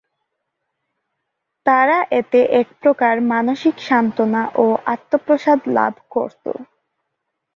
[1.65, 6.45] তারা এতে এক প্রকার মানসিক সান্ত্বনা ও আত্মপ্রসাদ লাভ করত।